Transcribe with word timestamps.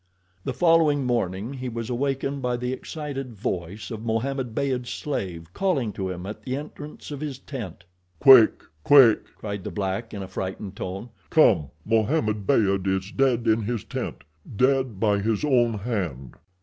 The 0.45 0.53
following 0.55 1.05
morning 1.05 1.53
he 1.53 1.69
was 1.69 1.87
awakened 1.87 2.41
by 2.41 2.57
the 2.57 2.73
excited 2.73 3.35
voice 3.35 3.91
of 3.91 4.03
Mohammed 4.03 4.55
Beyd's 4.55 4.89
slave 4.89 5.53
calling 5.53 5.93
to 5.93 6.09
him 6.09 6.25
at 6.25 6.41
the 6.41 6.55
entrance 6.55 7.11
of 7.11 7.21
his 7.21 7.37
tent. 7.37 7.83
"Quick! 8.19 8.63
Quick!" 8.83 9.25
cried 9.35 9.63
the 9.63 9.69
black 9.69 10.11
in 10.11 10.23
a 10.23 10.27
frightened 10.27 10.75
tone. 10.75 11.09
"Come! 11.29 11.69
Mohammed 11.85 12.47
Beyd 12.47 12.87
is 12.87 13.11
dead 13.11 13.45
in 13.45 13.61
his 13.61 13.83
tent—dead 13.83 14.99
by 14.99 15.19
his 15.19 15.45
own 15.45 15.75
hand." 15.75 16.33